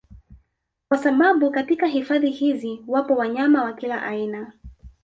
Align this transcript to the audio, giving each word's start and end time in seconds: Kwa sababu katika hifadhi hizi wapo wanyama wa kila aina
Kwa 0.87 0.97
sababu 0.97 1.51
katika 1.51 1.87
hifadhi 1.87 2.29
hizi 2.29 2.81
wapo 2.87 3.15
wanyama 3.15 3.63
wa 3.63 3.73
kila 3.73 4.03
aina 4.03 4.53